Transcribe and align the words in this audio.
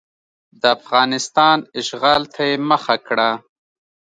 د 0.61 0.63
افغانستان 0.77 1.57
اشغال 1.79 2.21
ته 2.33 2.41
یې 2.49 2.55
مخه 2.69 2.95
کړه. 3.07 3.29